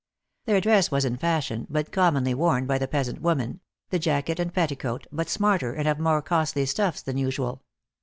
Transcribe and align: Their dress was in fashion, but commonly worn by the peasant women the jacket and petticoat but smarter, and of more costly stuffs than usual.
Their 0.45 0.59
dress 0.61 0.89
was 0.89 1.05
in 1.05 1.17
fashion, 1.17 1.67
but 1.69 1.91
commonly 1.91 2.33
worn 2.33 2.65
by 2.65 2.79
the 2.79 2.87
peasant 2.87 3.21
women 3.21 3.59
the 3.91 3.99
jacket 3.99 4.39
and 4.39 4.51
petticoat 4.51 5.05
but 5.11 5.29
smarter, 5.29 5.73
and 5.75 5.87
of 5.87 5.99
more 5.99 6.23
costly 6.23 6.65
stuffs 6.65 7.03
than 7.03 7.17
usual. 7.19 7.61